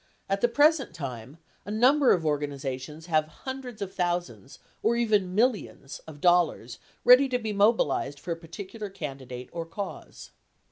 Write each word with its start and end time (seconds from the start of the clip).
At 0.27 0.41
the 0.41 0.47
p 0.47 0.59
resent 0.63 0.95
time, 0.95 1.37
a 1.63 1.69
number 1.69 2.11
of 2.11 2.25
organizations 2.25 3.05
have 3.05 3.27
hundreds 3.45 3.83
of 3.83 3.93
thousands, 3.93 4.57
or 4.81 4.95
even 4.95 5.35
millions, 5.35 5.99
of 6.07 6.19
dollars 6.19 6.79
ready 7.03 7.29
to 7.29 7.37
be 7.37 7.53
mobilized 7.53 8.19
for 8.19 8.31
a 8.31 8.35
particular 8.35 8.89
candidate 8.89 9.51
or 9.51 9.63
cause. 9.63 10.31